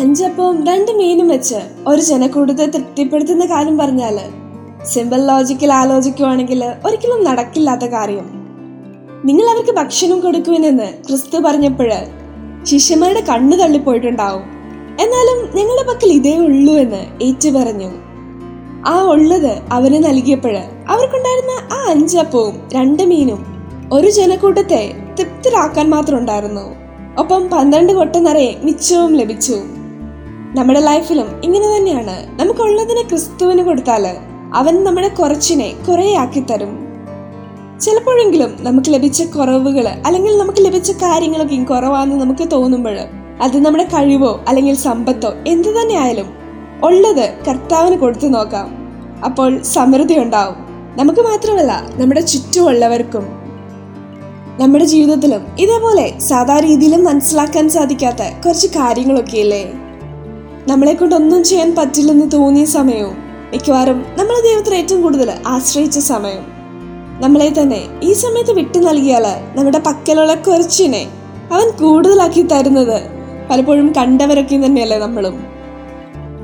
അഞ്ചപ്പവും 0.00 0.66
രണ്ട് 0.66 0.92
മീനും 0.92 1.28
വെച്ച് 1.28 1.60
ഒരു 1.86 2.00
ജനക്കൂട്ടത്തെ 2.00 2.66
തൃപ്തിപ്പെടുത്തുന്ന 2.66 3.44
കാര്യം 3.44 3.78
പറഞ്ഞാൽ 3.78 4.16
സിമ്പിൾ 4.84 5.26
ലോജിക്കൽ 5.26 5.72
ആലോചിക്കുവാണെങ്കിൽ 5.72 6.64
ഒരിക്കലും 6.86 7.24
നടക്കില്ലാത്ത 7.24 7.84
കാര്യം. 7.84 8.26
നിങ്ങൾ 9.24 9.46
അവർക്ക് 9.48 9.70
ഭക്ഷണം 9.70 10.20
കൊടുക്കുമെന്ന് 10.20 10.88
ക്രിസ്തു 11.08 11.38
പറഞ്ഞപ്പോഴ് 11.38 11.98
ശിഷ്യന്മാരുടെ 12.64 13.20
കണ്ണു 13.20 13.56
തള്ളിപ്പോയിട്ടുണ്ടാവും. 13.56 14.44
എന്നാലും 15.00 15.38
ഞങ്ങളുടെ 15.56 15.84
പക്കൽ 15.88 16.12
ഇതേ 16.12 16.36
ഉള്ളൂ 16.38 16.74
എന്ന് 16.74 17.24
ഏറ്റു 17.24 17.50
പറഞ്ഞു 17.50 17.90
ആ 18.86 19.02
ഉള്ളത് 19.02 19.52
അവന് 19.72 20.04
നൽകിയപ്പോഴ് 20.04 20.62
അവർക്കുണ്ടായിരുന്ന 20.88 21.54
ആ 21.72 21.80
അഞ്ചപ്പവും 21.90 22.54
രണ്ട് 22.74 23.02
മീനും 23.02 23.40
ഒരു 23.92 24.10
ജനക്കൂട്ടത്തെ 24.10 24.94
തൃപ്തരാക്കാൻ 25.18 25.90
മാത്രം 25.90 26.18
ഉണ്ടായിരുന്നു. 26.18 26.66
ഒപ്പം 27.18 27.48
പന്ത്രണ്ട് 27.48 27.92
കൊട്ട 27.92 28.16
നിറയെ 28.16 28.56
മിച്ചവും 28.64 29.16
ലഭിച്ചു. 29.16 29.58
നമ്മുടെ 30.56 30.80
ലൈഫിലും 30.80 31.40
ഇങ്ങനെ 31.44 31.76
തന്നെയാണ്. 31.76 32.40
നമുക്കുള്ളതിനെ 32.40 33.02
ക്രിസ്തുവിന് 33.02 33.62
കൊടുത്താൽ 33.62 34.16
അവൻ 34.54 34.84
നമ്മുടെ 34.84 35.08
കുറച്ചിനെ 35.08 35.74
കുറേയാക്കി 35.88 36.40
തരും 36.40 36.88
ചിലപ്പോഴെങ്കിലും 37.80 38.56
നമുക്ക് 38.60 38.90
ലഭിച്ച 38.94 39.22
കുറവുകൾ 39.22 39.88
അല്ലെങ്കിൽ 39.88 40.38
നമുക്ക് 40.38 40.64
ലഭിച്ച 40.64 40.92
കാര്യങ്ങളൊക്കെ 40.92 41.64
കുറവാന്ന് 41.64 42.16
നമുക്ക് 42.20 42.48
തോന്നുമ്പോൾ 42.52 42.98
അത് 43.42 43.56
നമ്മുടെ 43.64 43.84
കഴിവോ 43.84 44.44
അല്ലെങ്കിൽ 44.48 44.74
സമ്പത്തോ 44.74 45.34
എന്തു 45.46 45.68
തന്നെ 45.68 45.94
ആയാലും 45.94 46.28
ഉള്ളത് 46.84 47.34
കർത്താവിന് 47.48 47.98
കൊടുത്തു 47.98 48.26
നോക്കാം. 48.26 48.68
അപ്പോൾ 49.24 49.62
സമൃദ്ധി 49.62 50.18
ഉണ്ടാവും. 50.18 50.56
നമുക്ക് 50.96 51.20
മാത്രമല്ല 51.20 51.72
നമ്മുടെ 51.94 52.20
ചുറ്റുമുള്ളവർക്കും 52.20 53.26
നമ്മുടെ 54.60 54.84
ജീവിതത്തിലും 54.84 55.42
ഇതേപോലെ 55.58 56.18
സാധാ 56.18 56.58
രീതിയിലും 56.58 57.04
മനസ്സിലാക്കാൻ 57.04 57.68
സാധിക്കാത്ത 57.68 58.22
കുറച്ച് 58.44 58.66
കാര്യങ്ങളൊക്കെയില്ലേ? 58.66 59.87
നമ്മളെ 60.66 60.92
കൊണ്ടൊന്നും 60.92 61.44
ചെയ്യാൻ 61.44 61.74
പറ്റില്ലെന്ന് 61.78 62.32
തോന്നിയ 62.32 62.64
സമയവും 62.64 63.16
മിക്കവാറും 63.52 63.98
നമ്മൾ 63.98 64.42
ദൈവത്തിൽ 64.42 64.74
ഏറ്റവും 64.74 65.02
കൂടുതൽ 65.02 65.32
ആശ്രയിച്ച 65.46 65.98
സമയം. 65.98 66.58
നമ്മളെ 67.20 67.54
തന്നെ 67.60 67.86
ഈ 68.02 68.12
സമയത്ത് 68.12 68.50
വിട്ടു 68.50 68.78
നൽകിയാൽ 68.78 69.26
നമ്മുടെ 69.54 69.78
പക്കലുള്ള 69.78 70.34
കുറച്ചിനെ 70.34 71.06
അവൻ 71.52 71.70
കൂടുതലാക്കി 71.70 72.42
തരുന്നത് 72.42 73.02
പലപ്പോഴും 73.50 73.92
കണ്ടവരൊക്കെ 73.96 74.56
തന്നെയല്ലേ 74.56 74.98
നമ്മളും. 74.98 75.46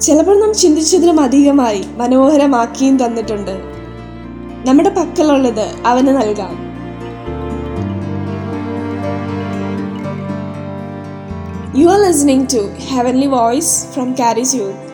ചിലപ്പോൾ 0.01 0.41
നാം 0.41 0.55
ചിന്തിച്ചതിലും 0.55 1.21
അധികമായി 1.21 1.85
മനോഹരമാക്കിയും 1.97 3.05
തന്നിട്ടുണ്ട്. 3.05 3.51
നമ്മുടെ 4.67 4.89
പക്കലുള്ളത് 4.89 5.87
അവന് 5.87 6.09
നൽകാം. 6.09 6.74
You 11.75 11.89
are 11.89 11.99
listening 11.99 12.47
to 12.55 12.69
Heavenly 12.75 13.27
Voice 13.27 13.93
from 13.93 14.15
Carrie's 14.15 14.55
Youth. 14.55 14.94